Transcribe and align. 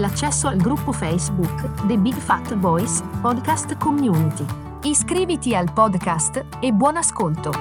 l'accesso 0.00 0.48
al 0.48 0.56
gruppo 0.56 0.92
Facebook 0.92 1.86
The 1.86 1.98
Big 1.98 2.14
Fat 2.14 2.56
Voice 2.56 3.02
Podcast 3.20 3.76
Community. 3.76 4.44
Iscriviti 4.82 5.54
al 5.54 5.70
podcast 5.72 6.44
e 6.58 6.72
buon 6.72 6.96
ascolto! 6.96 7.52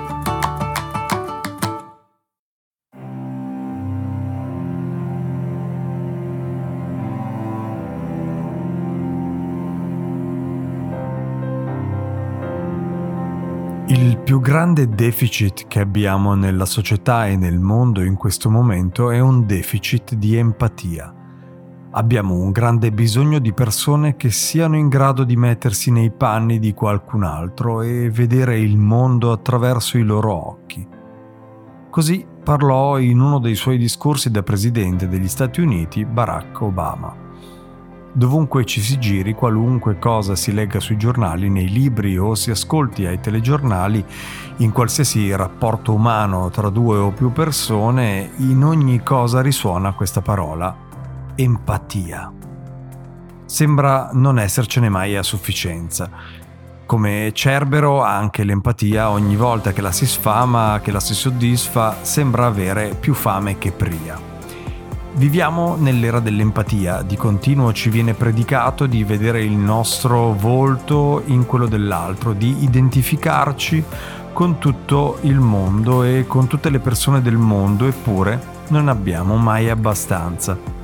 Il 13.88 14.20
più 14.20 14.40
grande 14.40 14.88
deficit 14.88 15.68
che 15.68 15.80
abbiamo 15.80 16.36
nella 16.36 16.66
società 16.66 17.28
e 17.28 17.36
nel 17.36 17.60
mondo 17.60 18.02
in 18.02 18.16
questo 18.16 18.50
momento 18.50 19.12
è 19.12 19.20
un 19.20 19.46
deficit 19.46 20.14
di 20.14 20.36
empatia. 20.36 21.19
Abbiamo 22.00 22.34
un 22.36 22.52
grande 22.52 22.94
bisogno 22.94 23.40
di 23.40 23.52
persone 23.52 24.16
che 24.16 24.32
siano 24.32 24.78
in 24.78 24.88
grado 24.88 25.26
di 25.26 25.36
mettersi 25.36 25.92
nei 25.92 26.12
panni 26.12 26.58
di 26.58 26.74
qualcun 26.74 27.24
altro 27.24 27.82
e 27.82 28.10
vedere 28.10 28.58
il 28.58 28.78
mondo 28.78 29.34
attraverso 29.34 29.98
i 29.98 30.04
loro 30.04 30.32
occhi. 30.34 30.88
Così 31.90 32.26
parlò 32.42 33.00
in 33.00 33.20
uno 33.20 33.40
dei 33.40 33.56
suoi 33.56 33.78
discorsi 33.78 34.32
da 34.32 34.44
presidente 34.44 35.10
degli 35.10 35.28
Stati 35.28 35.60
Uniti 35.60 36.06
Barack 36.06 36.62
Obama. 36.62 37.14
Dovunque 38.14 38.64
ci 38.64 38.80
si 38.80 38.98
giri, 38.98 39.34
qualunque 39.34 40.00
cosa 40.00 40.38
si 40.38 40.54
legga 40.54 40.80
sui 40.80 40.96
giornali, 40.96 41.50
nei 41.50 41.68
libri 41.68 42.18
o 42.18 42.34
si 42.34 42.50
ascolti 42.50 43.06
ai 43.08 43.20
telegiornali, 43.20 44.06
in 44.60 44.72
qualsiasi 44.72 45.36
rapporto 45.36 45.92
umano 45.92 46.50
tra 46.50 46.70
due 46.70 46.98
o 46.98 47.12
più 47.12 47.34
persone, 47.34 48.32
in 48.38 48.64
ogni 48.64 49.04
cosa 49.04 49.42
risuona 49.42 49.94
questa 49.94 50.22
parola, 50.22 50.88
empatia. 51.42 52.34
Sembra 53.46 54.10
non 54.12 54.40
essercene 54.40 54.90
mai 54.90 55.16
a 55.16 55.24
sufficienza. 55.24 56.10
Come 56.86 57.32
Cerbero, 57.34 58.04
anche 58.04 58.44
l'empatia 58.44 59.10
ogni 59.10 59.38
volta 59.38 59.72
che 59.72 59.80
la 59.80 59.94
si 59.94 60.06
sfama, 60.06 60.82
che 60.84 60.92
la 60.92 61.00
si 61.00 61.14
soddisfa, 61.14 62.00
sembra 62.02 62.46
avere 62.46 62.94
più 63.00 63.14
fame 63.14 63.58
che 63.58 63.72
pria. 63.72 64.20
Viviamo 65.14 65.78
nell'era 65.78 66.20
dell'empatia, 66.20 67.04
di 67.04 67.16
continuo 67.16 67.72
ci 67.72 67.90
viene 67.90 68.14
predicato 68.14 68.86
di 68.86 69.06
vedere 69.06 69.42
il 69.42 69.56
nostro 69.56 70.34
volto 70.34 71.24
in 71.28 71.46
quello 71.46 71.68
dell'altro, 71.68 72.34
di 72.34 72.64
identificarci 72.64 73.84
con 74.34 74.58
tutto 74.58 75.20
il 75.22 75.40
mondo 75.40 76.04
e 76.04 76.26
con 76.28 76.48
tutte 76.48 76.70
le 76.70 76.80
persone 76.80 77.22
del 77.22 77.38
mondo, 77.38 77.86
eppure 77.86 78.58
non 78.70 78.90
abbiamo 78.90 79.38
mai 79.38 79.70
abbastanza. 79.70 80.79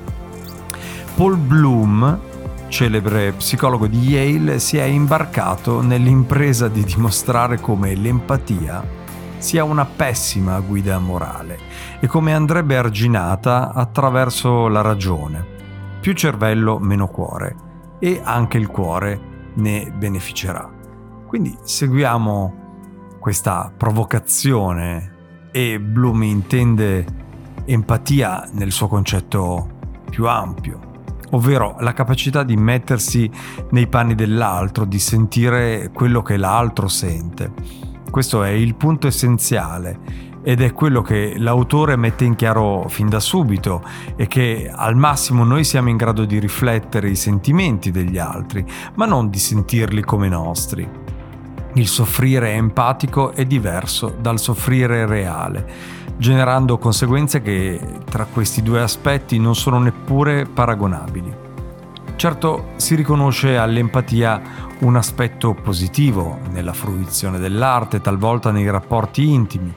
Paul 1.16 1.38
Bloom, 1.38 2.20
celebre 2.68 3.32
psicologo 3.32 3.88
di 3.88 4.00
Yale, 4.00 4.60
si 4.60 4.76
è 4.76 4.84
imbarcato 4.84 5.82
nell'impresa 5.82 6.68
di 6.68 6.84
dimostrare 6.84 7.62
come 7.62 7.96
l'empatia 7.96 8.86
sia 9.38 9.64
una 9.64 9.86
pessima 9.86 10.60
guida 10.60 11.00
morale 11.00 11.58
e 12.02 12.08
come 12.08 12.34
andrebbe 12.34 12.76
arginata 12.76 13.72
attraverso 13.72 14.68
la 14.68 14.82
ragione. 14.82 15.46
Più 16.02 16.12
cervello, 16.12 16.80
meno 16.80 17.08
cuore 17.08 17.56
e 18.00 18.20
anche 18.22 18.58
il 18.58 18.68
cuore 18.68 19.52
ne 19.54 19.94
beneficerà. 19.96 20.70
Quindi 21.28 21.58
seguiamo 21.64 23.18
questa 23.22 23.72
provocazione 23.76 25.14
e 25.54 25.80
Bloom 25.80 26.24
intende 26.24 27.06
empatia 27.64 28.50
nel 28.52 28.74
suo 28.74 28.90
concetto 28.90 29.70
più 30.10 30.28
ampio 30.28 30.85
ovvero 31.32 31.76
la 31.80 31.94
capacità 31.94 32.44
di 32.44 32.56
mettersi 32.56 33.30
nei 33.72 33.88
panni 33.88 34.16
dell'altro, 34.16 34.86
di 34.86 35.00
sentire 35.00 35.90
quello 35.94 36.22
che 36.22 36.38
l'altro 36.38 36.88
sente. 36.88 37.52
Questo 38.10 38.44
è 38.44 38.50
il 38.50 38.76
punto 38.76 39.08
essenziale 39.08 40.00
ed 40.42 40.62
è 40.62 40.74
quello 40.74 41.02
che 41.02 41.34
l'autore 41.38 41.96
mette 41.96 42.24
in 42.24 42.36
chiaro 42.36 42.88
fin 42.88 43.10
da 43.10 43.20
subito 43.20 43.84
e 44.16 44.28
che 44.28 44.72
al 44.74 44.96
massimo 44.96 45.44
noi 45.44 45.64
siamo 45.64 45.90
in 45.90 45.98
grado 45.98 46.24
di 46.24 46.40
riflettere 46.40 47.10
i 47.10 47.16
sentimenti 47.16 47.90
degli 47.90 48.20
altri, 48.20 48.64
ma 48.94 49.06
non 49.06 49.30
di 49.30 49.40
sentirli 49.40 50.04
come 50.04 50.30
nostri. 50.30 50.88
Il 51.76 51.88
soffrire 51.88 52.52
empatico 52.52 53.32
è 53.32 53.46
diverso 53.46 54.16
dal 54.20 54.40
soffrire 54.40 55.06
reale 55.06 56.04
generando 56.18 56.78
conseguenze 56.78 57.42
che 57.42 57.80
tra 58.06 58.26
questi 58.26 58.62
due 58.62 58.82
aspetti 58.82 59.38
non 59.38 59.56
sono 59.56 59.80
neppure 59.80 60.46
paragonabili. 60.46 61.44
Certo 62.16 62.70
si 62.78 62.96
riconosce 62.96 63.58
all'empatia 63.58 64.42
un 64.80 64.96
aspetto 64.96 65.54
positivo 65.54 66.40
nella 66.52 66.74
fruizione 66.74 67.40
dell'arte, 67.40 68.02
talvolta 68.02 68.52
nei 68.52 68.70
rapporti 68.70 69.30
intimi. 69.30 69.74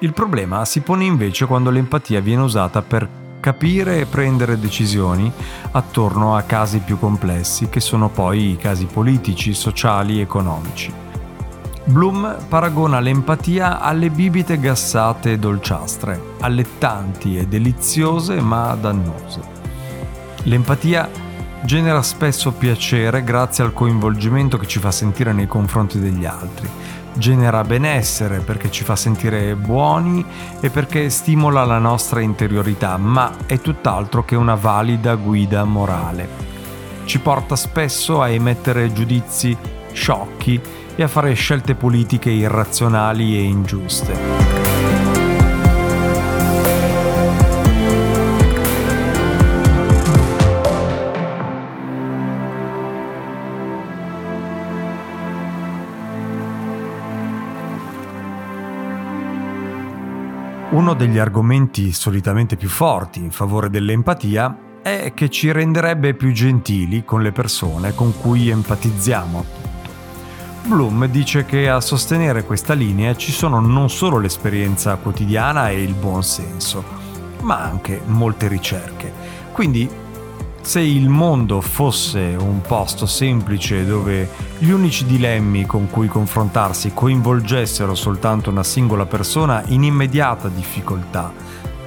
Il 0.00 0.12
problema 0.12 0.64
si 0.64 0.80
pone 0.80 1.04
invece 1.04 1.46
quando 1.46 1.70
l'empatia 1.70 2.20
viene 2.20 2.42
usata 2.42 2.82
per 2.82 3.08
capire 3.40 4.00
e 4.00 4.06
prendere 4.06 4.58
decisioni 4.58 5.32
attorno 5.72 6.36
a 6.36 6.42
casi 6.42 6.80
più 6.80 6.98
complessi 6.98 7.68
che 7.68 7.80
sono 7.80 8.08
poi 8.08 8.50
i 8.50 8.56
casi 8.56 8.86
politici, 8.86 9.54
sociali 9.54 10.20
economici. 10.20 11.01
Bloom 11.84 12.36
paragona 12.48 13.00
l'empatia 13.00 13.80
alle 13.80 14.08
bibite 14.08 14.60
gassate 14.60 15.32
e 15.32 15.38
dolciastre, 15.38 16.34
allettanti 16.38 17.36
e 17.36 17.48
deliziose 17.48 18.40
ma 18.40 18.76
dannose. 18.80 19.40
L'empatia 20.44 21.10
genera 21.64 22.00
spesso 22.02 22.52
piacere 22.52 23.24
grazie 23.24 23.64
al 23.64 23.72
coinvolgimento 23.72 24.58
che 24.58 24.68
ci 24.68 24.78
fa 24.78 24.92
sentire 24.92 25.32
nei 25.32 25.48
confronti 25.48 25.98
degli 25.98 26.24
altri, 26.24 26.68
genera 27.14 27.64
benessere 27.64 28.38
perché 28.38 28.70
ci 28.70 28.84
fa 28.84 28.94
sentire 28.94 29.56
buoni 29.56 30.24
e 30.60 30.70
perché 30.70 31.10
stimola 31.10 31.64
la 31.64 31.78
nostra 31.78 32.20
interiorità, 32.20 32.96
ma 32.96 33.32
è 33.46 33.60
tutt'altro 33.60 34.24
che 34.24 34.36
una 34.36 34.54
valida 34.54 35.16
guida 35.16 35.64
morale. 35.64 36.50
Ci 37.06 37.18
porta 37.18 37.56
spesso 37.56 38.22
a 38.22 38.28
emettere 38.28 38.92
giudizi 38.92 39.56
sciocchi 39.92 40.60
e 40.94 41.02
a 41.02 41.08
fare 41.08 41.32
scelte 41.34 41.74
politiche 41.74 42.30
irrazionali 42.30 43.36
e 43.36 43.42
ingiuste. 43.42 44.52
Uno 60.72 60.94
degli 60.94 61.18
argomenti 61.18 61.92
solitamente 61.92 62.56
più 62.56 62.70
forti 62.70 63.18
in 63.18 63.30
favore 63.30 63.68
dell'empatia 63.68 64.80
è 64.82 65.12
che 65.14 65.28
ci 65.28 65.52
renderebbe 65.52 66.14
più 66.14 66.32
gentili 66.32 67.04
con 67.04 67.20
le 67.20 67.30
persone 67.30 67.94
con 67.94 68.18
cui 68.18 68.48
empatizziamo 68.48 69.61
Bloom 70.64 71.06
dice 71.06 71.44
che 71.44 71.68
a 71.68 71.80
sostenere 71.80 72.44
questa 72.44 72.72
linea 72.72 73.16
ci 73.16 73.32
sono 73.32 73.58
non 73.60 73.90
solo 73.90 74.18
l'esperienza 74.18 74.94
quotidiana 74.94 75.70
e 75.70 75.82
il 75.82 75.94
buon 75.94 76.22
senso, 76.22 76.84
ma 77.40 77.58
anche 77.58 78.00
molte 78.06 78.46
ricerche. 78.46 79.12
Quindi, 79.50 79.90
se 80.60 80.80
il 80.80 81.08
mondo 81.08 81.60
fosse 81.60 82.36
un 82.38 82.60
posto 82.60 83.06
semplice 83.06 83.84
dove 83.84 84.28
gli 84.58 84.70
unici 84.70 85.04
dilemmi 85.04 85.66
con 85.66 85.90
cui 85.90 86.06
confrontarsi 86.06 86.92
coinvolgessero 86.94 87.96
soltanto 87.96 88.48
una 88.48 88.62
singola 88.62 89.04
persona 89.04 89.64
in 89.66 89.82
immediata 89.82 90.46
difficoltà 90.48 91.32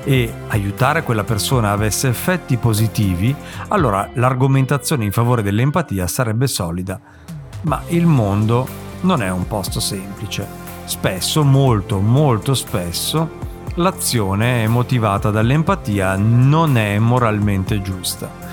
e 0.04 0.31
aiutare 0.50 1.04
quella 1.04 1.24
persona 1.24 1.72
avesse 1.72 2.10
effetti 2.10 2.57
positivi, 2.57 3.33
allora 3.69 4.10
l'argomentazione 4.16 5.06
in 5.06 5.13
favore 5.13 5.42
dell'empatia 5.42 6.07
sarebbe 6.07 6.45
solida 6.48 7.00
ma 7.66 7.82
il 7.88 8.06
mondo 8.06 8.68
non 9.02 9.22
è 9.22 9.30
un 9.30 9.48
posto 9.48 9.80
semplice. 9.80 10.48
Spesso, 10.86 11.44
molto, 11.44 12.00
molto 12.00 12.54
spesso, 12.54 13.44
l'azione 13.76 14.68
motivata 14.68 15.32
dall'empatia 15.32 16.16
non 16.16 16.78
è 16.78 16.98
moralmente 17.00 17.82
giusta. 17.82 18.44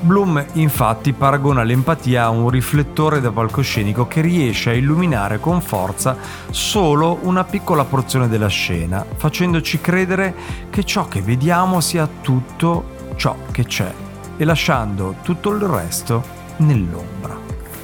Bloom 0.00 0.44
infatti 0.54 1.12
paragona 1.12 1.62
l'empatia 1.62 2.24
a 2.24 2.30
un 2.30 2.48
riflettore 2.48 3.20
da 3.20 3.30
palcoscenico 3.30 4.08
che 4.08 4.20
riesce 4.20 4.70
a 4.70 4.74
illuminare 4.74 5.38
con 5.38 5.60
forza 5.60 6.16
solo 6.50 7.20
una 7.22 7.44
piccola 7.44 7.84
porzione 7.84 8.28
della 8.28 8.48
scena, 8.48 9.06
facendoci 9.14 9.80
credere 9.80 10.34
che 10.70 10.82
ciò 10.82 11.06
che 11.06 11.22
vediamo 11.22 11.80
sia 11.80 12.08
tutto 12.20 13.10
ciò 13.14 13.36
che 13.52 13.64
c'è 13.64 13.92
e 14.36 14.44
lasciando 14.44 15.16
tutto 15.22 15.50
il 15.50 15.62
resto 15.62 16.24
nell'ombra. 16.56 17.41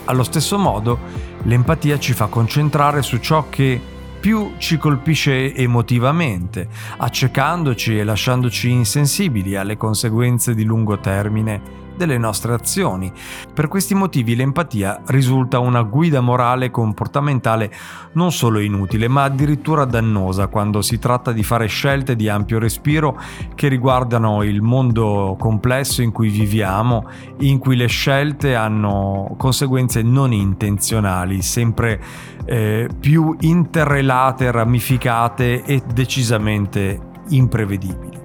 Allo 0.08 0.22
stesso 0.22 0.58
modo, 0.58 0.99
l'empatia 1.43 1.99
ci 1.99 2.14
fa 2.14 2.28
concentrare 2.28 3.02
su 3.02 3.19
ciò 3.19 3.50
che 3.50 3.78
più 4.19 4.55
ci 4.56 4.78
colpisce 4.78 5.55
emotivamente, 5.55 6.66
accecandoci 6.96 7.99
e 7.99 8.05
lasciandoci 8.05 8.70
insensibili 8.70 9.55
alle 9.55 9.76
conseguenze 9.76 10.55
di 10.55 10.64
lungo 10.64 10.99
termine 10.99 11.88
delle 11.98 12.16
nostre 12.16 12.54
azioni. 12.54 13.12
Per 13.52 13.68
questi 13.68 13.94
motivi 13.94 14.34
l'empatia 14.34 15.02
risulta 15.08 15.58
una 15.58 15.82
guida 15.82 16.20
morale 16.20 16.66
e 16.66 16.70
comportamentale 16.70 17.70
non 18.12 18.32
solo 18.32 18.60
inutile, 18.60 19.08
ma 19.08 19.24
addirittura 19.24 19.84
dannosa 19.84 20.46
quando 20.46 20.80
si 20.80 20.98
tratta 20.98 21.32
di 21.32 21.42
fare 21.42 21.66
scelte 21.66 22.16
di 22.16 22.30
ampio 22.30 22.58
respiro 22.58 23.20
che 23.54 23.68
riguardano 23.68 24.42
il 24.42 24.62
mondo 24.62 25.36
complesso 25.38 26.00
in 26.00 26.12
cui 26.12 26.30
viviamo, 26.30 27.06
in 27.40 27.58
cui 27.58 27.76
le 27.76 27.88
scelte 27.88 28.54
hanno 28.54 29.34
conseguenze 29.36 30.00
non 30.00 30.32
intenzionali, 30.32 31.42
sempre 31.42 32.00
eh, 32.46 32.88
più 32.98 33.36
interrelate, 33.40 34.50
ramificate 34.50 35.64
e 35.64 35.82
decisamente 35.92 37.00
imprevedibili 37.28 38.18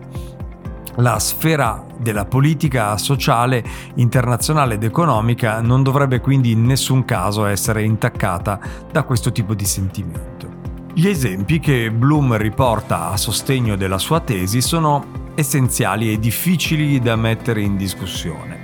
la 0.98 1.18
sfera 1.20 1.86
della 1.98 2.26
politica 2.26 2.98
sociale, 2.98 3.64
internazionale 3.96 4.76
ed 4.76 4.84
economica 4.84 5.62
non 5.62 5.82
dovrebbe 5.84 6.20
quindi 6.20 6.52
in 6.52 6.66
nessun 6.66 7.06
caso 7.06 7.46
essere 7.46 7.84
intaccata 7.84 8.60
da 8.92 9.04
questo 9.04 9.32
tipo 9.32 9.54
di 9.54 9.66
sentimento. 9.66 10.52
Gli 10.94 11.08
esempi 11.08 11.60
che 11.60 11.92
Bloom 11.92 12.38
riporta 12.38 13.10
a 13.10 13.18
sostegno 13.18 13.76
della 13.76 13.98
sua 13.98 14.20
tesi 14.20 14.62
sono 14.62 15.32
essenziali 15.34 16.12
e 16.12 16.20
difficili 16.20 17.00
da 17.00 17.16
mettere 17.16 17.62
in 17.62 17.76
discussione. 17.78 18.62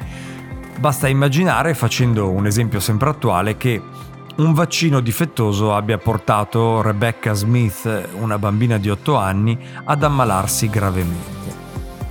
Basta 0.79 1.07
immaginare, 1.07 1.73
facendo 1.73 2.29
un 2.29 2.45
esempio 2.45 2.79
sempre 2.79 3.09
attuale, 3.09 3.57
che 3.57 3.81
un 4.37 4.53
vaccino 4.53 4.99
difettoso 4.99 5.75
abbia 5.75 5.97
portato 5.97 6.81
Rebecca 6.81 7.33
Smith, 7.33 8.09
una 8.19 8.37
bambina 8.37 8.77
di 8.77 8.89
8 8.89 9.15
anni, 9.15 9.57
ad 9.83 10.03
ammalarsi 10.03 10.69
gravemente 10.69 11.38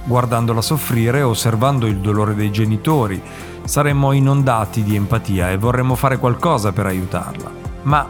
guardandola 0.08 0.62
soffrire 0.62 1.18
e 1.18 1.22
osservando 1.22 1.86
il 1.86 1.98
dolore 1.98 2.34
dei 2.34 2.50
genitori. 2.50 3.22
Saremmo 3.62 4.12
inondati 4.12 4.82
di 4.82 4.96
empatia 4.96 5.50
e 5.50 5.58
vorremmo 5.58 5.94
fare 5.94 6.16
qualcosa 6.16 6.72
per 6.72 6.86
aiutarla. 6.86 7.50
Ma 7.82 8.08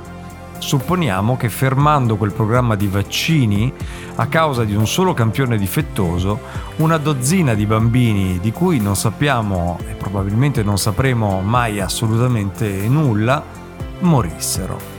supponiamo 0.59 1.37
che 1.37 1.49
fermando 1.49 2.17
quel 2.17 2.33
programma 2.33 2.77
di 2.77 2.87
vaccini, 2.87 3.73
a 4.15 4.27
causa 4.29 4.65
di 4.65 4.75
un 4.75 4.87
solo 4.87 5.12
campione 5.12 5.59
difettoso, 5.59 6.41
una 6.77 6.97
dozzina 6.97 7.55
di 7.55 7.67
bambini 7.67 8.39
di 8.41 8.53
cui 8.53 8.81
non 8.81 8.95
sappiamo 8.95 9.79
e 9.89 9.95
probabilmente 9.95 10.62
non 10.62 10.79
sapremo 10.79 11.41
mai 11.41 11.81
assolutamente 11.81 12.69
nulla, 12.89 13.43
morissero. 14.00 14.97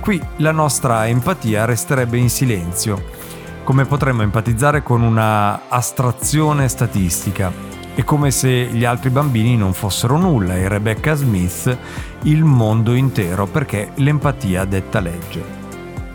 Qui 0.00 0.20
la 0.36 0.52
nostra 0.52 1.06
empatia 1.08 1.66
resterebbe 1.66 2.16
in 2.16 2.30
silenzio 2.30 3.19
come 3.64 3.84
potremmo 3.84 4.22
empatizzare 4.22 4.82
con 4.82 5.02
una 5.02 5.68
astrazione 5.68 6.68
statistica. 6.68 7.52
È 7.94 8.04
come 8.04 8.30
se 8.30 8.66
gli 8.66 8.84
altri 8.84 9.10
bambini 9.10 9.56
non 9.56 9.72
fossero 9.72 10.16
nulla 10.16 10.56
e 10.56 10.68
Rebecca 10.68 11.14
Smith 11.14 11.76
il 12.22 12.44
mondo 12.44 12.94
intero 12.94 13.46
perché 13.46 13.90
l'empatia 13.96 14.64
detta 14.64 15.00
legge. 15.00 15.59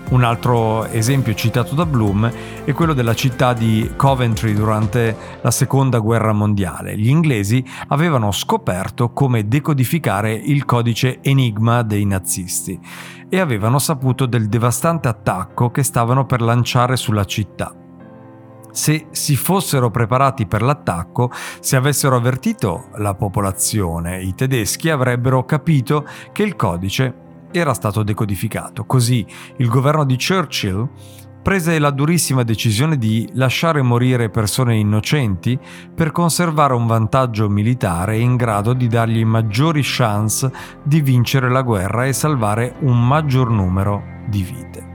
Un 0.08 0.24
altro 0.24 0.86
esempio 0.86 1.34
citato 1.34 1.74
da 1.74 1.86
Bloom 1.86 2.32
è 2.64 2.72
quello 2.74 2.94
della 2.94 3.16
città 3.16 3.54
di 3.54 3.92
Coventry 3.96 4.54
durante 4.54 5.18
la 5.42 5.50
seconda 5.50 5.98
guerra 5.98 6.32
mondiale. 6.32 6.96
Gli 6.96 7.10
inglesi 7.10 7.66
avevano 7.88 8.32
scoperto 8.32 9.12
come 9.12 9.48
decodificare 9.48 10.32
il 10.32 10.64
codice 10.64 11.20
Enigma 11.22 11.82
dei 11.82 12.06
nazisti 12.06 12.80
e 13.28 13.40
avevano 13.40 13.80
saputo 13.80 14.28
del 14.28 14.48
devastante 14.48 15.08
attacco 15.08 15.72
che 15.72 15.82
stavano 15.82 16.26
per 16.26 16.40
lanciare 16.40 16.98
sulla 16.98 17.26
città. 17.26 17.76
Se 18.72 19.08
si 19.10 19.36
fossero 19.36 19.90
preparati 19.90 20.46
per 20.46 20.62
l'attacco, 20.62 21.32
se 21.60 21.78
avessero 21.78 22.16
avvertito 22.16 22.90
la 22.98 23.16
popolazione, 23.16 24.22
i 24.22 24.36
tedeschi 24.36 24.90
avrebbero 24.90 25.46
capito 25.46 26.06
che 26.32 26.44
il 26.44 26.56
codice 26.56 27.24
era 27.60 27.74
stato 27.74 28.04
decodificato. 28.04 28.86
Così 28.86 29.26
il 29.58 29.68
governo 29.68 30.06
di 30.06 30.18
Churchill 30.18 30.90
prese 31.46 31.78
la 31.78 31.92
durissima 31.92 32.42
decisione 32.42 32.98
di 32.98 33.30
lasciare 33.34 33.84
morire 33.84 34.32
persone 34.32 34.78
innocenti 34.78 35.60
per 35.94 36.12
conservare 36.12 36.74
un 36.74 36.88
vantaggio 36.88 37.48
militare 37.50 38.18
in 38.18 38.36
grado 38.36 38.74
di 38.74 38.88
dargli 38.88 39.24
maggiori 39.24 39.82
chance 39.84 40.52
di 40.84 41.02
vincere 41.02 41.52
la 41.52 41.62
guerra 41.62 42.06
e 42.06 42.14
salvare 42.14 42.76
un 42.80 43.08
maggior 43.08 43.52
numero 43.52 44.02
di 44.28 44.42
vite. 44.42 44.95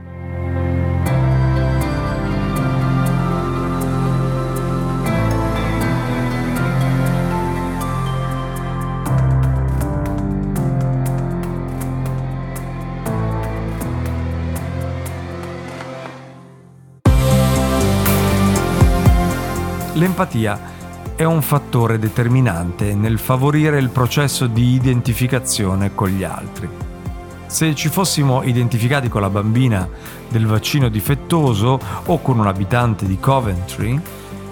L'empatia 20.01 20.59
è 21.15 21.23
un 21.25 21.43
fattore 21.43 21.99
determinante 21.99 22.95
nel 22.95 23.19
favorire 23.19 23.77
il 23.77 23.89
processo 23.89 24.47
di 24.47 24.73
identificazione 24.73 25.93
con 25.93 26.07
gli 26.09 26.23
altri. 26.23 26.67
Se 27.45 27.75
ci 27.75 27.87
fossimo 27.87 28.41
identificati 28.41 29.09
con 29.09 29.21
la 29.21 29.29
bambina 29.29 29.87
del 30.27 30.47
vaccino 30.47 30.89
difettoso 30.89 31.79
o 32.03 32.19
con 32.19 32.39
un 32.39 32.47
abitante 32.47 33.05
di 33.05 33.19
Coventry, 33.19 34.01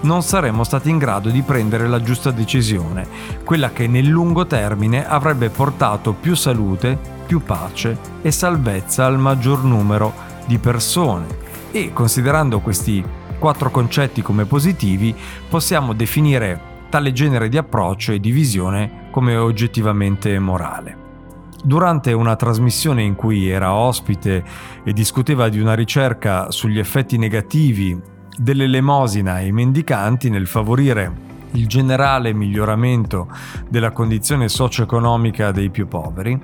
non 0.02 0.22
saremmo 0.22 0.62
stati 0.62 0.88
in 0.88 0.98
grado 0.98 1.30
di 1.30 1.42
prendere 1.42 1.88
la 1.88 2.00
giusta 2.00 2.30
decisione, 2.30 3.08
quella 3.42 3.70
che 3.70 3.88
nel 3.88 4.06
lungo 4.06 4.46
termine 4.46 5.04
avrebbe 5.04 5.50
portato 5.50 6.12
più 6.12 6.36
salute, 6.36 6.96
più 7.26 7.42
pace 7.42 7.98
e 8.22 8.30
salvezza 8.30 9.04
al 9.04 9.18
maggior 9.18 9.64
numero 9.64 10.14
di 10.46 10.58
persone. 10.58 11.26
E 11.72 11.92
considerando 11.92 12.60
questi 12.60 13.04
quattro 13.40 13.70
concetti 13.70 14.22
come 14.22 14.44
positivi, 14.44 15.12
possiamo 15.48 15.94
definire 15.94 16.60
tale 16.90 17.12
genere 17.12 17.48
di 17.48 17.56
approccio 17.56 18.12
e 18.12 18.20
di 18.20 18.30
visione 18.30 19.08
come 19.10 19.34
oggettivamente 19.36 20.38
morale. 20.38 21.08
Durante 21.64 22.12
una 22.12 22.36
trasmissione 22.36 23.02
in 23.02 23.16
cui 23.16 23.48
era 23.48 23.72
ospite 23.72 24.44
e 24.84 24.92
discuteva 24.92 25.48
di 25.48 25.58
una 25.58 25.74
ricerca 25.74 26.50
sugli 26.50 26.78
effetti 26.78 27.18
negativi 27.18 27.98
dell'elemosina 28.36 29.34
ai 29.34 29.52
mendicanti 29.52 30.30
nel 30.30 30.46
favorire 30.46 31.28
il 31.52 31.66
generale 31.66 32.32
miglioramento 32.32 33.28
della 33.68 33.90
condizione 33.90 34.48
socio-economica 34.48 35.50
dei 35.50 35.70
più 35.70 35.88
poveri, 35.88 36.40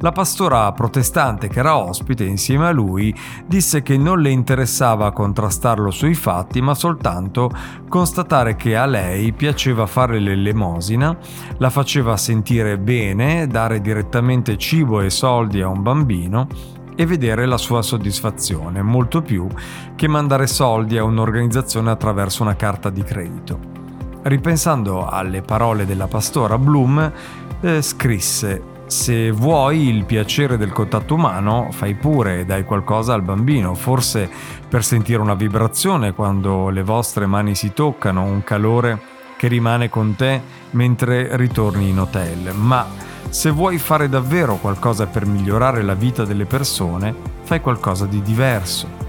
la 0.00 0.12
pastora 0.12 0.70
protestante 0.72 1.48
che 1.48 1.58
era 1.58 1.78
ospite 1.78 2.24
insieme 2.24 2.66
a 2.66 2.70
lui 2.70 3.14
disse 3.46 3.82
che 3.82 3.96
non 3.96 4.20
le 4.20 4.30
interessava 4.30 5.10
contrastarlo 5.10 5.90
sui 5.90 6.14
fatti, 6.14 6.60
ma 6.60 6.74
soltanto 6.74 7.50
constatare 7.88 8.56
che 8.56 8.76
a 8.76 8.84
lei 8.84 9.32
piaceva 9.32 9.86
fare 9.86 10.18
l'elemosina, 10.18 11.16
la 11.58 11.70
faceva 11.70 12.16
sentire 12.18 12.78
bene, 12.78 13.46
dare 13.46 13.80
direttamente 13.80 14.58
cibo 14.58 15.00
e 15.00 15.08
soldi 15.08 15.62
a 15.62 15.68
un 15.68 15.82
bambino 15.82 16.46
e 16.94 17.06
vedere 17.06 17.46
la 17.46 17.58
sua 17.58 17.80
soddisfazione, 17.80 18.82
molto 18.82 19.22
più 19.22 19.46
che 19.94 20.08
mandare 20.08 20.46
soldi 20.46 20.98
a 20.98 21.04
un'organizzazione 21.04 21.90
attraverso 21.90 22.42
una 22.42 22.56
carta 22.56 22.90
di 22.90 23.02
credito. 23.02 23.58
Ripensando 24.22 25.06
alle 25.06 25.40
parole 25.40 25.86
della 25.86 26.08
pastora 26.08 26.58
Bloom, 26.58 27.12
eh, 27.60 27.80
scrisse 27.80 28.74
se 28.86 29.30
vuoi 29.30 29.88
il 29.88 30.04
piacere 30.04 30.56
del 30.56 30.72
contatto 30.72 31.14
umano, 31.14 31.68
fai 31.72 31.94
pure 31.94 32.44
dai 32.44 32.64
qualcosa 32.64 33.14
al 33.14 33.22
bambino, 33.22 33.74
forse 33.74 34.30
per 34.68 34.84
sentire 34.84 35.20
una 35.20 35.34
vibrazione 35.34 36.12
quando 36.12 36.68
le 36.68 36.82
vostre 36.82 37.26
mani 37.26 37.54
si 37.54 37.72
toccano, 37.72 38.22
un 38.22 38.42
calore 38.44 39.14
che 39.36 39.48
rimane 39.48 39.88
con 39.88 40.14
te 40.14 40.40
mentre 40.70 41.36
ritorni 41.36 41.88
in 41.88 42.00
hotel. 42.00 42.54
Ma 42.54 42.86
se 43.28 43.50
vuoi 43.50 43.78
fare 43.78 44.08
davvero 44.08 44.56
qualcosa 44.56 45.06
per 45.06 45.26
migliorare 45.26 45.82
la 45.82 45.94
vita 45.94 46.24
delle 46.24 46.46
persone, 46.46 47.14
fai 47.42 47.60
qualcosa 47.60 48.06
di 48.06 48.22
diverso. 48.22 49.05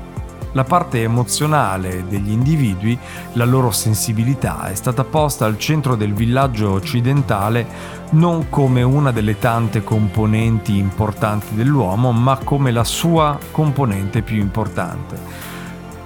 La 0.58 0.64
parte 0.64 1.04
emozionale 1.04 2.08
degli 2.08 2.32
individui, 2.32 2.98
la 3.34 3.46
loro 3.46 3.70
sensibilità, 3.70 4.70
è 4.70 4.74
stata 4.74 5.04
posta 5.04 5.46
al 5.46 5.60
centro 5.60 5.96
del 5.96 6.16
villaggio 6.16 6.72
occidentale 6.72 7.68
non 8.14 8.50
come 8.50 8.82
una 8.82 9.12
delle 9.12 9.38
tante 9.38 9.84
componenti 9.84 10.76
importanti 10.76 11.54
dell'uomo, 11.54 12.12
ma 12.12 12.40
come 12.44 12.72
la 12.72 12.84
sua 12.84 13.38
componente 13.52 14.24
più 14.24 14.38
importante, 14.38 15.16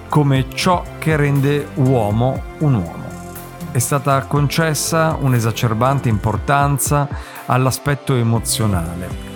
come 0.09 0.47
ciò 0.53 0.83
che 0.99 1.15
rende 1.15 1.69
uomo 1.75 2.41
un 2.57 2.73
uomo. 2.73 3.05
È 3.71 3.79
stata 3.79 4.19
concessa 4.25 5.15
un'esacerbante 5.17 6.09
importanza 6.09 7.07
all'aspetto 7.45 8.15
emozionale, 8.15 9.30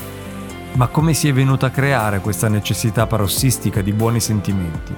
ma 0.75 0.88
come 0.88 1.13
si 1.13 1.29
è 1.29 1.34
venuta 1.34 1.67
a 1.67 1.72
creare 1.72 2.20
questa 2.20 2.50
necessità 2.50 3.08
parossistica 3.08 3.82
di 3.82 3.94
buoni 3.94 4.20
sentimenti? 4.20 4.94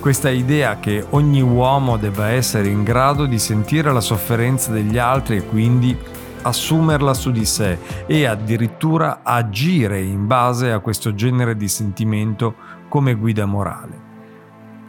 Questa 0.00 0.30
idea 0.30 0.78
che 0.80 1.04
ogni 1.10 1.42
uomo 1.42 1.96
debba 1.96 2.28
essere 2.28 2.68
in 2.68 2.82
grado 2.82 3.26
di 3.26 3.38
sentire 3.38 3.92
la 3.92 4.00
sofferenza 4.00 4.72
degli 4.72 4.98
altri 4.98 5.36
e 5.36 5.46
quindi 5.46 5.96
assumerla 6.42 7.14
su 7.14 7.30
di 7.30 7.44
sé 7.44 7.78
e 8.06 8.24
addirittura 8.24 9.20
agire 9.22 10.00
in 10.00 10.26
base 10.26 10.72
a 10.72 10.80
questo 10.80 11.14
genere 11.14 11.56
di 11.56 11.68
sentimento 11.68 12.54
come 12.88 13.14
guida 13.14 13.44
morale. 13.44 14.08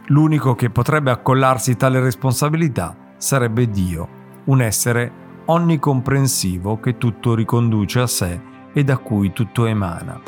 L'unico 0.06 0.54
che 0.54 0.70
potrebbe 0.70 1.10
accollarsi 1.10 1.76
tale 1.76 2.00
responsabilità 2.00 2.96
sarebbe 3.18 3.68
Dio, 3.68 4.08
un 4.44 4.62
essere 4.62 5.20
onnicomprensivo 5.44 6.80
che 6.80 6.96
tutto 6.98 7.34
riconduce 7.34 8.00
a 8.00 8.06
sé 8.06 8.50
e 8.72 8.84
da 8.84 8.96
cui 8.96 9.32
tutto 9.32 9.66
emana. 9.66 10.20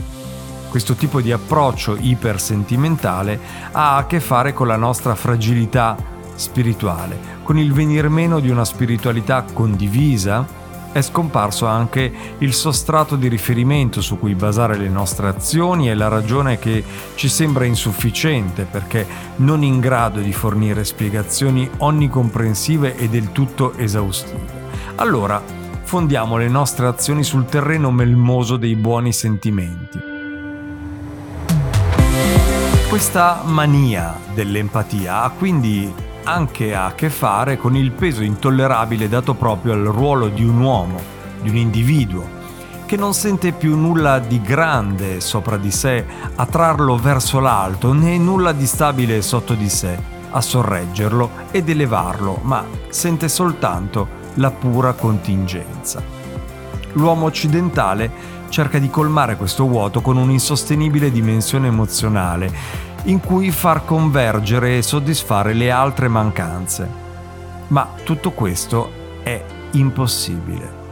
Questo 0.69 0.95
tipo 0.95 1.21
di 1.21 1.31
approccio 1.31 1.97
ipersentimentale 1.99 3.39
ha 3.73 3.97
a 3.97 4.07
che 4.07 4.21
fare 4.21 4.53
con 4.53 4.67
la 4.67 4.77
nostra 4.77 5.15
fragilità 5.15 5.97
spirituale, 6.35 7.19
con 7.43 7.59
il 7.59 7.73
venir 7.73 8.09
meno 8.09 8.41
di 8.41 8.51
una 8.51 8.65
spiritualità 8.65 9.45
condivisa 9.53 10.63
è 10.95 11.03
scomparso 11.03 11.67
anche 11.67 12.13
il 12.39 12.55
sostrato 12.55 13.17
di 13.17 13.27
riferimento 13.27 14.01
su 14.01 14.17
cui 14.17 14.37
basare 14.37 14.77
le 14.77 14.89
nostre 14.89 15.27
azioni 15.27 15.91
e 15.91 15.95
la 15.95 16.07
ragione 16.07 16.61
che 16.61 16.85
ci 17.17 17.29
sembra 17.29 17.65
insufficiente 17.65 18.63
perché 18.63 19.05
non 19.37 19.65
in 19.65 19.81
grado 19.81 20.21
di 20.21 20.33
fornire 20.33 20.85
spiegazioni 20.85 21.69
onnicomprensive 21.79 22.95
e 22.95 23.09
del 23.09 23.33
tutto 23.33 23.77
esaustive. 23.77 24.63
Allora, 24.95 25.43
fondiamo 25.85 26.37
le 26.37 26.49
nostre 26.49 26.87
azioni 26.87 27.23
sul 27.23 27.45
terreno 27.45 27.91
melmoso 27.91 28.57
dei 28.57 28.75
buoni 28.75 29.13
sentimenti. 29.13 30.13
Questa 32.89 33.43
mania 33.45 34.17
dell'empatia 34.35 35.23
ha 35.23 35.31
quindi 35.31 35.93
anche 36.25 36.75
a 36.75 36.93
che 36.95 37.11
fare 37.11 37.57
con 37.59 37.77
il 37.77 37.93
peso 37.93 38.23
intollerabile 38.23 39.09
dato 39.09 39.35
proprio 39.35 39.75
al 39.75 39.85
ruolo 39.85 40.29
di 40.29 40.43
un 40.43 40.61
uomo, 40.61 41.01
di 41.43 41.51
un 41.51 41.57
individuo, 41.57 42.27
che 42.87 42.97
non 42.97 43.13
sente 43.13 43.53
più 43.53 43.77
nulla 43.77 44.19
di 44.19 44.41
grande 44.41 45.21
sopra 45.21 45.57
di 45.57 45.71
sé 45.71 46.05
a 46.35 46.47
trarlo 46.47 46.97
verso 46.97 47.41
l'alto, 47.41 47.93
né 47.93 48.17
nulla 48.17 48.53
di 48.53 48.67
stabile 48.67 49.21
sotto 49.23 49.55
di 49.55 49.69
sé 49.69 49.99
a 50.31 50.41
sorreggerlo 50.41 51.31
ed 51.51 51.69
elevarlo, 51.69 52.41
ma 52.43 52.65
sente 52.89 53.29
soltanto 53.29 54.23
la 54.35 54.51
pura 54.51 54.93
contingenza. 54.93 56.03
L'uomo 56.93 57.27
occidentale 57.27 58.11
cerca 58.49 58.79
di 58.79 58.89
colmare 58.89 59.37
questo 59.37 59.67
vuoto 59.67 60.01
con 60.01 60.17
un'insostenibile 60.17 61.11
dimensione 61.11 61.67
emozionale 61.67 62.53
in 63.05 63.21
cui 63.21 63.51
far 63.51 63.85
convergere 63.85 64.79
e 64.79 64.83
soddisfare 64.83 65.53
le 65.53 65.71
altre 65.71 66.09
mancanze. 66.09 66.89
Ma 67.69 67.89
tutto 68.05 68.31
questo 68.31 68.91
è 69.23 69.43
impossibile. 69.73 70.83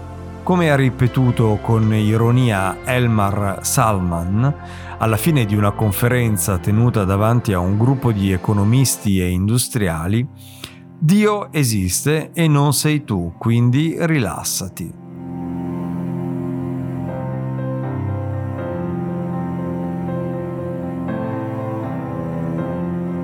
Come 0.43 0.71
ha 0.71 0.77
ripetuto 0.77 1.61
con 1.63 1.95
ironia 1.95 2.79
Elmar 2.85 3.59
Salman 3.63 4.55
alla 4.99 5.17
fine 5.17 5.45
di 5.45 5.55
una 5.55 5.71
conferenza 5.71 6.59
tenuta 6.59 7.05
davanti 7.05 7.53
a 7.53 7.61
un 7.61 7.79
gruppo 7.79 8.11
di 8.11 8.33
economisti 8.33 9.21
e 9.21 9.29
industriali, 9.29 10.27
Dio 11.05 11.51
esiste 11.53 12.31
e 12.33 12.47
non 12.47 12.73
sei 12.73 13.03
tu, 13.03 13.35
quindi 13.37 13.97
rilassati. 13.99 14.95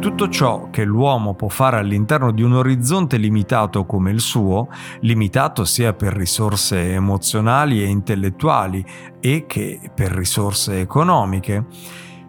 Tutto 0.01 0.29
ciò 0.29 0.71
che 0.71 0.83
l'uomo 0.83 1.35
può 1.35 1.47
fare 1.47 1.77
all'interno 1.79 2.33
di 2.33 2.43
un 2.43 2.55
orizzonte 2.55 3.17
limitato 3.17 3.87
come 3.87 4.11
il 4.11 4.19
suo, 4.19 4.67
limitato 5.03 5.65
sia 5.65 5.93
per 5.93 6.15
risorse 6.15 6.95
emozionali 6.95 7.81
e 7.81 7.87
intellettuali 7.87 8.85
e 9.21 9.45
che 9.47 9.79
per 9.95 10.11
risorse 10.11 10.81
economiche, 10.81 11.65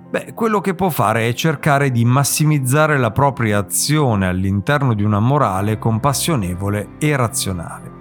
Beh, 0.10 0.34
quello 0.34 0.60
che 0.60 0.74
può 0.74 0.90
fare 0.90 1.30
è 1.30 1.34
cercare 1.36 1.92
di 1.92 2.04
massimizzare 2.04 2.98
la 2.98 3.12
propria 3.12 3.60
azione 3.60 4.26
all'interno 4.26 4.96
di 4.96 5.04
una 5.04 5.20
morale 5.20 5.78
compassionevole 5.78 6.96
e 6.98 7.16
razionale. 7.16 7.92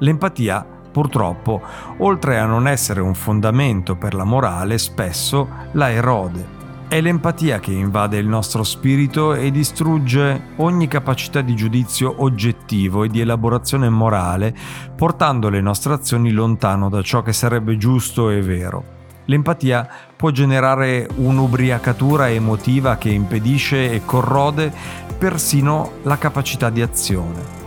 L'empatia, 0.00 0.62
purtroppo, 0.92 1.62
oltre 1.98 2.38
a 2.38 2.44
non 2.44 2.68
essere 2.68 3.00
un 3.00 3.14
fondamento 3.14 3.96
per 3.96 4.12
la 4.12 4.24
morale, 4.24 4.76
spesso 4.76 5.48
la 5.72 5.90
erode. 5.90 6.52
È 6.86 7.00
l'empatia 7.00 7.60
che 7.60 7.72
invade 7.72 8.18
il 8.18 8.28
nostro 8.28 8.62
spirito 8.62 9.32
e 9.32 9.50
distrugge 9.50 10.48
ogni 10.56 10.86
capacità 10.86 11.40
di 11.40 11.56
giudizio 11.56 12.22
oggettivo 12.22 13.04
e 13.04 13.08
di 13.08 13.20
elaborazione 13.20 13.88
morale, 13.88 14.54
portando 14.94 15.48
le 15.48 15.62
nostre 15.62 15.94
azioni 15.94 16.30
lontano 16.30 16.90
da 16.90 17.00
ciò 17.00 17.22
che 17.22 17.32
sarebbe 17.32 17.78
giusto 17.78 18.28
e 18.28 18.42
vero. 18.42 18.93
L'empatia 19.26 19.88
può 20.16 20.30
generare 20.30 21.08
un'ubriacatura 21.16 22.30
emotiva 22.30 22.96
che 22.96 23.10
impedisce 23.10 23.90
e 23.90 24.04
corrode 24.04 24.72
persino 25.16 25.92
la 26.02 26.18
capacità 26.18 26.70
di 26.70 26.82
azione. 26.82 27.62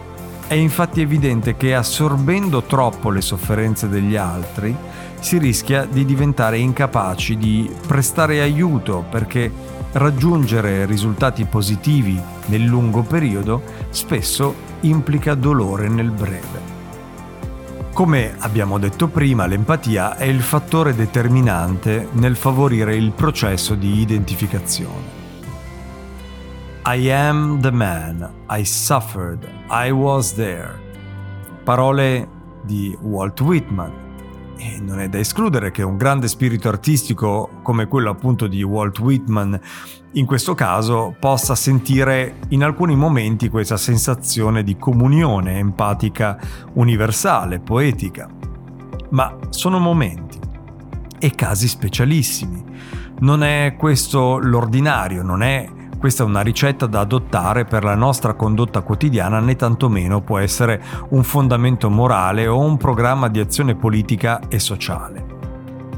È 0.48 0.54
infatti 0.54 1.02
evidente 1.02 1.58
che 1.58 1.76
assorbendo 1.76 2.64
troppo 2.64 3.10
le 3.10 3.22
sofferenze 3.22 3.90
degli 3.90 4.16
altri 4.16 4.76
si 5.20 5.38
rischia 5.40 5.86
di 5.86 6.06
diventare 6.06 6.58
incapaci 6.58 7.38
di 7.38 7.70
prestare 7.86 8.40
aiuto 8.42 9.04
perché 9.10 9.52
raggiungere 9.94 10.86
risultati 10.86 11.46
positivi 11.46 12.22
nel 12.46 12.64
lungo 12.64 13.02
periodo 13.02 13.62
spesso 13.90 14.56
implica 14.82 15.34
dolore 15.34 15.90
nel 15.90 16.12
breve. 16.12 16.67
Come 17.98 18.36
abbiamo 18.38 18.78
detto 18.78 19.08
prima, 19.08 19.48
l'empatia 19.48 20.18
è 20.18 20.26
il 20.26 20.42
fattore 20.42 20.94
determinante 20.94 22.08
nel 22.12 22.36
favorire 22.36 22.96
il 22.96 23.12
processo 23.12 23.74
di 23.74 24.02
identificazione. 24.02 25.04
I 26.86 27.10
am 27.10 27.60
the 27.60 27.72
man, 27.72 28.34
I 28.52 28.64
suffered, 28.64 29.50
I 29.72 29.90
was 29.90 30.36
there. 30.36 30.80
Parole 31.64 32.28
di 32.62 32.96
Walt 33.02 33.42
Whitman, 33.42 33.92
e 34.58 34.80
non 34.82 35.00
è 35.00 35.08
da 35.08 35.20
escludere 35.20 35.72
che 35.72 35.84
un 35.84 35.98
grande 35.98 36.28
spirito 36.28 36.68
artistico 36.68 37.50
come 37.62 37.88
quello 37.88 38.10
appunto 38.10 38.48
di 38.48 38.64
Walt 38.64 39.00
Whitman 39.00 39.60
in 40.14 40.26
questo 40.26 40.56
caso 40.56 41.16
possa 41.20 41.54
sentire 41.54 42.38
in 42.50 42.64
alcuni 42.64 42.96
momenti 42.96 43.50
questa 43.50 43.78
sensazione 43.78 44.64
di 44.64 44.78
comunione 44.78 45.60
empatica 45.60 46.40
universale, 46.74 47.60
poetica. 47.60 48.28
Ma 49.12 49.38
sono 49.50 49.80
momenti 49.80 50.40
e 51.20 51.32
casi 51.32 51.68
specialissimi. 51.68 52.64
Non 53.20 53.44
è 53.44 53.76
questo 53.78 54.38
l'ordinario, 54.40 55.24
non 55.24 55.44
è 55.44 55.70
questa 56.08 56.24
è 56.24 56.28
una 56.28 56.40
ricetta 56.40 56.86
da 56.86 57.02
adottare 57.02 57.66
per 57.66 57.84
la 57.84 57.94
nostra 57.94 58.34
condotta 58.34 58.80
quotidiana 58.80 59.42
né 59.42 59.58
tantomeno 59.58 60.22
può 60.22 60.38
essere 60.38 60.82
un 61.10 61.22
fondamento 61.22 61.90
morale 61.90 62.48
o 62.48 62.60
un 62.60 62.78
programma 62.78 63.28
di 63.28 63.42
azione 63.42 63.76
politica 63.76 64.40
e 64.48 64.58
sociale. 64.58 65.26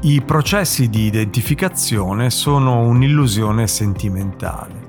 I 0.00 0.20
processi 0.22 0.88
di 0.88 1.02
identificazione 1.02 2.30
sono 2.30 2.80
un'illusione 2.80 3.68
sentimentale. 3.68 4.88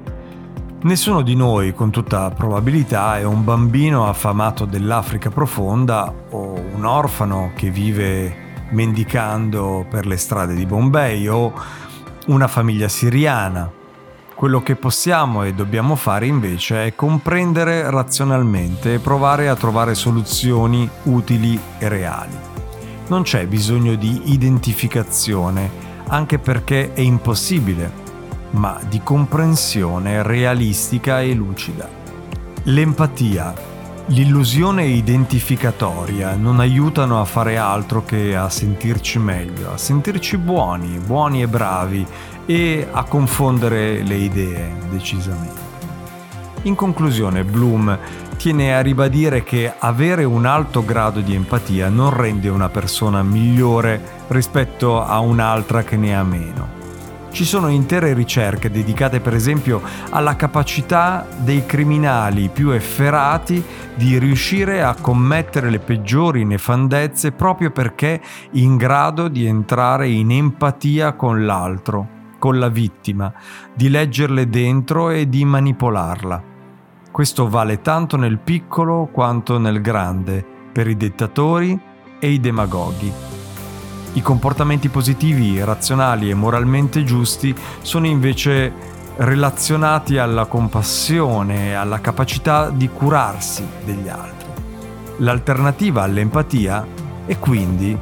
Nessuno 0.81 1.21
di 1.21 1.35
noi, 1.35 1.75
con 1.75 1.91
tutta 1.91 2.31
probabilità, 2.31 3.19
è 3.19 3.23
un 3.23 3.43
bambino 3.43 4.07
affamato 4.07 4.65
dell'Africa 4.65 5.29
profonda 5.29 6.11
o 6.31 6.59
un 6.73 6.83
orfano 6.83 7.51
che 7.55 7.69
vive 7.69 8.35
mendicando 8.71 9.85
per 9.87 10.07
le 10.07 10.17
strade 10.17 10.55
di 10.55 10.65
Bombay 10.65 11.27
o 11.27 11.53
una 12.25 12.47
famiglia 12.47 12.87
siriana 12.87 13.71
quello 14.41 14.63
che 14.63 14.75
possiamo 14.75 15.43
e 15.43 15.53
dobbiamo 15.53 15.95
fare 15.95 16.25
invece 16.25 16.87
è 16.87 16.95
comprendere 16.95 17.87
razionalmente 17.91 18.95
e 18.95 18.97
provare 18.97 19.47
a 19.47 19.55
trovare 19.55 19.93
soluzioni 19.93 20.89
utili 21.03 21.59
e 21.77 21.87
reali. 21.87 22.35
Non 23.09 23.21
c'è 23.21 23.45
bisogno 23.45 23.93
di 23.93 24.33
identificazione, 24.33 25.69
anche 26.07 26.39
perché 26.39 26.91
è 26.93 27.01
impossibile. 27.01 27.91
ma 28.53 28.79
di 28.89 28.99
comprensione 29.03 30.23
realistica 30.23 31.21
e 31.21 31.33
lucida. 31.33 31.87
L'empatia, 32.63 33.53
l'illusione 34.07 34.85
identificatoria 34.85 36.35
non 36.35 36.59
aiutano 36.59 37.21
a 37.21 37.25
fare 37.25 37.57
altro 37.57 38.03
che 38.03 38.35
a 38.35 38.49
sentirci 38.49 39.19
meglio, 39.19 39.71
a 39.71 39.77
sentirci 39.77 40.37
buoni, 40.37 40.99
buoni 40.99 41.41
e 41.41 41.47
bravi 41.47 42.05
e 42.45 42.87
a 42.91 43.03
confondere 43.03 44.03
le 44.03 44.15
idee 44.15 44.73
decisamente. 44.89 45.69
In 46.63 46.75
conclusione, 46.75 47.43
Bloom 47.43 47.97
tiene 48.37 48.75
a 48.75 48.81
ribadire 48.81 49.43
che 49.43 49.73
avere 49.77 50.23
un 50.23 50.45
alto 50.45 50.83
grado 50.83 51.21
di 51.21 51.33
empatia 51.33 51.89
non 51.89 52.09
rende 52.11 52.49
una 52.49 52.69
persona 52.69 53.23
migliore 53.23 54.25
rispetto 54.27 55.03
a 55.03 55.19
un'altra 55.19 55.83
che 55.83 55.97
ne 55.97 56.15
ha 56.15 56.23
meno. 56.23 56.80
Ci 57.31 57.45
sono 57.45 57.69
intere 57.69 58.13
ricerche 58.13 58.69
dedicate 58.69 59.21
per 59.21 59.33
esempio 59.33 59.81
alla 60.09 60.35
capacità 60.35 61.25
dei 61.37 61.65
criminali 61.65 62.49
più 62.49 62.71
efferati 62.71 63.63
di 63.95 64.19
riuscire 64.19 64.83
a 64.83 64.95
commettere 64.99 65.69
le 65.69 65.79
peggiori 65.79 66.43
nefandezze 66.43 67.31
proprio 67.31 67.71
perché 67.71 68.21
in 68.51 68.75
grado 68.75 69.29
di 69.29 69.45
entrare 69.45 70.09
in 70.09 70.29
empatia 70.29 71.13
con 71.13 71.45
l'altro, 71.45 72.07
con 72.37 72.59
la 72.59 72.67
vittima, 72.67 73.33
di 73.73 73.89
leggerle 73.89 74.49
dentro 74.49 75.09
e 75.09 75.29
di 75.29 75.45
manipolarla. 75.45 76.43
Questo 77.11 77.47
vale 77.47 77.81
tanto 77.81 78.17
nel 78.17 78.39
piccolo 78.39 79.07
quanto 79.09 79.57
nel 79.57 79.79
grande, 79.79 80.45
per 80.71 80.87
i 80.87 80.97
dettatori 80.97 81.79
e 82.19 82.29
i 82.29 82.39
demagoghi. 82.41 83.30
I 84.13 84.21
comportamenti 84.21 84.89
positivi, 84.89 85.63
razionali 85.63 86.29
e 86.29 86.33
moralmente 86.33 87.05
giusti 87.05 87.55
sono 87.81 88.07
invece 88.07 88.89
relazionati 89.15 90.17
alla 90.17 90.45
compassione 90.45 91.69
e 91.69 91.73
alla 91.73 92.01
capacità 92.01 92.69
di 92.69 92.89
curarsi 92.89 93.65
degli 93.85 94.09
altri. 94.09 94.49
L'alternativa 95.17 96.03
all'empatia 96.03 96.85
è 97.25 97.37
quindi 97.39 97.97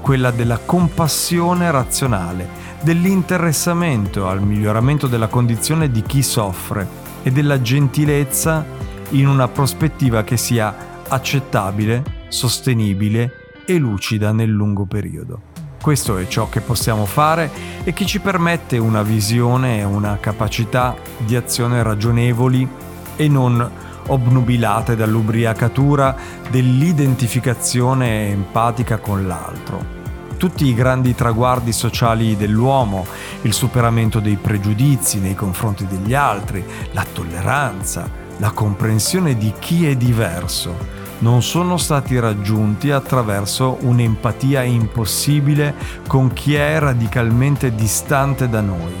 quella 0.00 0.30
della 0.30 0.58
compassione 0.64 1.70
razionale, 1.70 2.48
dell'interessamento 2.80 4.28
al 4.28 4.42
miglioramento 4.42 5.06
della 5.06 5.26
condizione 5.26 5.90
di 5.90 6.02
chi 6.02 6.22
soffre 6.22 6.88
e 7.22 7.30
della 7.30 7.60
gentilezza 7.60 8.64
in 9.10 9.28
una 9.28 9.48
prospettiva 9.48 10.22
che 10.22 10.38
sia 10.38 10.74
accettabile, 11.06 12.02
sostenibile 12.28 13.32
e 13.66 13.76
lucida 13.76 14.32
nel 14.32 14.50
lungo 14.50 14.86
periodo. 14.86 15.49
Questo 15.80 16.18
è 16.18 16.26
ciò 16.28 16.50
che 16.50 16.60
possiamo 16.60 17.06
fare 17.06 17.50
e 17.84 17.94
che 17.94 18.04
ci 18.04 18.20
permette 18.20 18.76
una 18.76 19.02
visione 19.02 19.78
e 19.78 19.84
una 19.84 20.18
capacità 20.20 20.94
di 21.16 21.36
azione 21.36 21.82
ragionevoli 21.82 22.68
e 23.16 23.28
non 23.28 23.70
obnubilate 24.08 24.94
dall'ubriacatura 24.94 26.14
dell'identificazione 26.50 28.28
empatica 28.28 28.98
con 28.98 29.26
l'altro. 29.26 29.98
Tutti 30.36 30.66
i 30.66 30.74
grandi 30.74 31.14
traguardi 31.14 31.72
sociali 31.72 32.36
dell'uomo, 32.36 33.06
il 33.42 33.54
superamento 33.54 34.20
dei 34.20 34.36
pregiudizi 34.36 35.18
nei 35.18 35.34
confronti 35.34 35.86
degli 35.86 36.12
altri, 36.12 36.62
la 36.92 37.06
tolleranza, 37.10 38.06
la 38.36 38.50
comprensione 38.50 39.34
di 39.34 39.52
chi 39.58 39.86
è 39.86 39.96
diverso, 39.96 40.99
non 41.20 41.42
sono 41.42 41.76
stati 41.76 42.18
raggiunti 42.18 42.90
attraverso 42.90 43.78
un'empatia 43.80 44.62
impossibile 44.62 45.74
con 46.06 46.32
chi 46.32 46.54
è 46.54 46.78
radicalmente 46.78 47.74
distante 47.74 48.48
da 48.48 48.60
noi, 48.60 48.94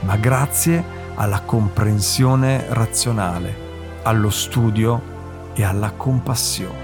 ma 0.00 0.16
grazie 0.16 1.02
alla 1.14 1.40
comprensione 1.40 2.66
razionale, 2.68 3.56
allo 4.02 4.30
studio 4.30 5.12
e 5.54 5.64
alla 5.64 5.92
compassione. 5.92 6.83